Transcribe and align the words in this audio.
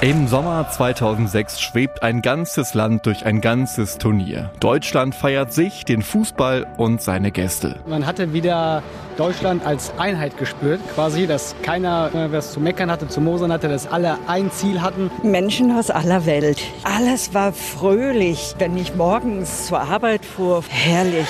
Im 0.00 0.28
Sommer 0.28 0.70
2006 0.70 1.60
schwebt 1.60 2.04
ein 2.04 2.22
ganzes 2.22 2.72
Land 2.72 3.04
durch 3.06 3.26
ein 3.26 3.40
ganzes 3.40 3.98
Turnier. 3.98 4.52
Deutschland 4.60 5.12
feiert 5.12 5.52
sich, 5.52 5.84
den 5.84 6.02
Fußball 6.02 6.68
und 6.76 7.02
seine 7.02 7.32
Gäste. 7.32 7.80
Man 7.84 8.06
hatte 8.06 8.32
wieder 8.32 8.84
Deutschland 9.16 9.66
als 9.66 9.92
Einheit 9.98 10.38
gespürt, 10.38 10.80
quasi, 10.94 11.26
dass 11.26 11.56
keiner 11.62 12.14
äh, 12.14 12.30
was 12.30 12.52
zu 12.52 12.60
meckern 12.60 12.92
hatte, 12.92 13.08
zu 13.08 13.20
mosern 13.20 13.50
hatte, 13.50 13.66
dass 13.66 13.88
alle 13.88 14.18
ein 14.28 14.52
Ziel 14.52 14.82
hatten. 14.82 15.10
Menschen 15.24 15.76
aus 15.76 15.90
aller 15.90 16.26
Welt. 16.26 16.60
Alles 16.84 17.34
war 17.34 17.52
fröhlich. 17.52 18.54
Wenn 18.56 18.76
ich 18.76 18.94
morgens 18.94 19.66
zur 19.66 19.80
Arbeit 19.80 20.24
fuhr, 20.24 20.62
herrlich. 20.68 21.26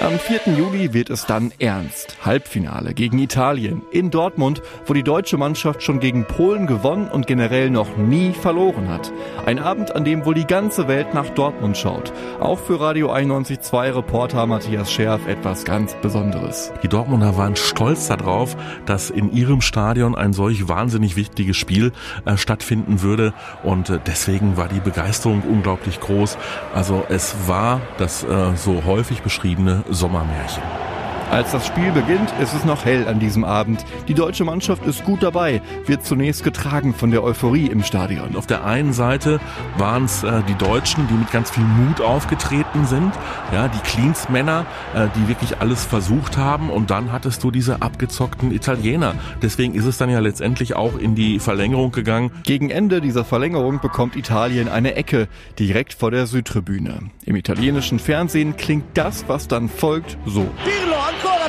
Am 0.00 0.18
4. 0.18 0.54
Juli 0.56 0.94
wird 0.94 1.10
es 1.10 1.26
dann 1.26 1.52
ernst. 1.58 2.16
Halbfinale 2.24 2.94
gegen 2.94 3.18
Italien 3.18 3.82
in 3.90 4.10
Dortmund, 4.10 4.62
wo 4.86 4.94
die 4.94 5.02
deutsche 5.02 5.36
Mannschaft 5.36 5.82
schon 5.82 6.00
gegen 6.00 6.24
Polen 6.24 6.66
gewonnen 6.66 7.06
und 7.08 7.26
generell 7.26 7.68
noch 7.68 7.98
nie 7.98 8.32
verloren 8.32 8.88
hat. 8.88 9.12
Ein 9.44 9.58
Abend, 9.58 9.94
an 9.94 10.06
dem 10.06 10.24
wohl 10.24 10.32
die 10.32 10.46
ganze 10.46 10.88
Welt 10.88 11.12
nach 11.12 11.28
Dortmund 11.28 11.76
schaut. 11.76 12.14
Auch 12.40 12.58
für 12.58 12.80
Radio 12.80 13.12
91.2 13.12 13.96
Reporter 13.96 14.46
Matthias 14.46 14.90
Scherf 14.90 15.26
etwas 15.26 15.66
ganz 15.66 15.94
Besonderes. 16.00 16.72
Die 16.82 16.88
Dortmunder 16.88 17.36
waren 17.36 17.56
stolz 17.56 18.08
darauf, 18.08 18.56
dass 18.86 19.10
in 19.10 19.30
ihrem 19.30 19.60
Stadion 19.60 20.14
ein 20.14 20.32
solch 20.32 20.66
wahnsinnig 20.66 21.16
wichtiges 21.16 21.58
Spiel 21.58 21.92
äh, 22.24 22.38
stattfinden 22.38 23.02
würde 23.02 23.34
und 23.64 23.90
äh, 23.90 23.98
deswegen 24.06 24.56
war 24.56 24.68
die 24.68 24.80
Begeisterung 24.80 25.42
unglaublich 25.42 26.00
groß. 26.00 26.38
Also 26.74 27.04
es 27.10 27.34
war 27.46 27.82
das 27.98 28.24
äh, 28.24 28.56
so 28.56 28.84
häufig 28.86 29.20
beschriebene 29.20 29.84
Sommermärchen. 29.90 30.89
Als 31.30 31.52
das 31.52 31.64
Spiel 31.64 31.92
beginnt, 31.92 32.34
ist 32.42 32.54
es 32.54 32.64
noch 32.64 32.84
hell 32.84 33.06
an 33.06 33.20
diesem 33.20 33.44
Abend. 33.44 33.84
Die 34.08 34.14
deutsche 34.14 34.44
Mannschaft 34.44 34.84
ist 34.84 35.04
gut 35.04 35.22
dabei, 35.22 35.62
wird 35.86 36.04
zunächst 36.04 36.42
getragen 36.42 36.92
von 36.92 37.12
der 37.12 37.22
Euphorie 37.22 37.66
im 37.66 37.84
Stadion. 37.84 38.34
Auf 38.34 38.48
der 38.48 38.64
einen 38.64 38.92
Seite 38.92 39.38
waren 39.78 40.06
es 40.06 40.24
äh, 40.24 40.42
die 40.48 40.56
Deutschen, 40.56 41.06
die 41.06 41.14
mit 41.14 41.30
ganz 41.30 41.52
viel 41.52 41.62
Mut 41.62 42.00
aufgetreten 42.00 42.84
sind, 42.84 43.12
ja, 43.52 43.68
die 43.68 43.78
Cleans-Männer, 43.78 44.66
äh, 44.92 45.06
die 45.14 45.28
wirklich 45.28 45.58
alles 45.60 45.84
versucht 45.84 46.36
haben 46.36 46.68
und 46.68 46.90
dann 46.90 47.12
hattest 47.12 47.44
du 47.44 47.52
diese 47.52 47.80
abgezockten 47.80 48.50
Italiener. 48.50 49.14
Deswegen 49.40 49.74
ist 49.74 49.84
es 49.84 49.98
dann 49.98 50.10
ja 50.10 50.18
letztendlich 50.18 50.74
auch 50.74 50.98
in 50.98 51.14
die 51.14 51.38
Verlängerung 51.38 51.92
gegangen. 51.92 52.32
Gegen 52.42 52.70
Ende 52.70 53.00
dieser 53.00 53.24
Verlängerung 53.24 53.78
bekommt 53.80 54.16
Italien 54.16 54.68
eine 54.68 54.96
Ecke 54.96 55.28
direkt 55.60 55.94
vor 55.94 56.10
der 56.10 56.26
Südtribüne. 56.26 57.10
Im 57.24 57.36
italienischen 57.36 58.00
Fernsehen 58.00 58.56
klingt 58.56 58.84
das, 58.94 59.26
was 59.28 59.46
dann 59.46 59.68
folgt, 59.68 60.18
so. 60.26 60.48
Pirlo, 60.64 60.96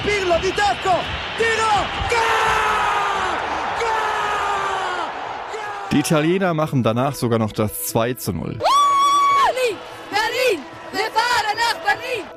Pirlo 0.03 0.39
di 0.39 0.52
tacco, 0.52 0.97
tiro, 1.38 1.71
Die 5.91 5.99
Italiener 5.99 6.53
machen 6.53 6.81
danach 6.81 7.13
sogar 7.13 7.38
noch 7.38 7.52
das 7.52 7.83
2 7.88 8.13
zu 8.16 8.33
0. 8.33 8.57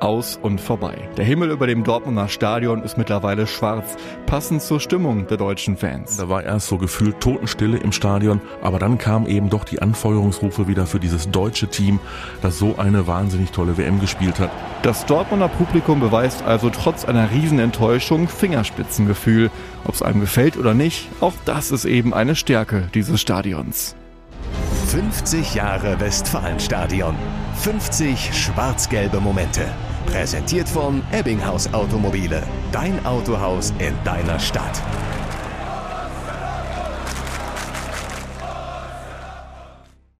Aus 0.05 0.37
und 0.39 0.61
vorbei. 0.61 1.09
Der 1.17 1.25
Himmel 1.25 1.49
über 1.49 1.65
dem 1.65 1.83
Dortmunder 1.83 2.27
Stadion 2.27 2.83
ist 2.83 2.95
mittlerweile 2.95 3.47
schwarz, 3.47 3.97
passend 4.27 4.61
zur 4.61 4.79
Stimmung 4.79 5.25
der 5.25 5.37
deutschen 5.37 5.77
Fans. 5.77 6.17
Da 6.17 6.29
war 6.29 6.43
erst 6.43 6.67
so 6.67 6.77
gefühlt 6.77 7.19
Totenstille 7.19 7.77
im 7.77 7.91
Stadion, 7.91 8.39
aber 8.61 8.77
dann 8.77 8.99
kamen 8.99 9.25
eben 9.25 9.49
doch 9.49 9.63
die 9.63 9.81
Anfeuerungsrufe 9.81 10.67
wieder 10.67 10.85
für 10.85 10.99
dieses 10.99 11.31
deutsche 11.31 11.69
Team, 11.69 11.99
das 12.43 12.59
so 12.59 12.75
eine 12.77 13.07
wahnsinnig 13.07 13.49
tolle 13.49 13.79
WM 13.79 13.99
gespielt 13.99 14.37
hat. 14.37 14.51
Das 14.83 15.07
Dortmunder 15.07 15.47
Publikum 15.47 15.99
beweist 15.99 16.43
also 16.43 16.69
trotz 16.69 17.03
einer 17.03 17.31
Riesenenttäuschung 17.31 18.27
Fingerspitzengefühl. 18.27 19.49
Ob 19.85 19.95
es 19.95 20.03
einem 20.03 20.21
gefällt 20.21 20.55
oder 20.55 20.75
nicht, 20.75 21.07
auch 21.19 21.33
das 21.45 21.71
ist 21.71 21.85
eben 21.85 22.13
eine 22.13 22.35
Stärke 22.35 22.89
dieses 22.93 23.21
Stadions. 23.21 23.95
50 24.85 25.55
Jahre 25.55 25.99
Westfalenstadion. 25.99 27.15
50 27.55 28.29
schwarz-gelbe 28.33 29.19
Momente. 29.19 29.65
Präsentiert 30.05 30.69
von 30.69 31.01
Ebbinghaus 31.11 31.73
Automobile. 31.73 32.43
Dein 32.71 33.05
Autohaus 33.05 33.73
in 33.79 33.93
deiner 34.03 34.39
Stadt. 34.39 34.81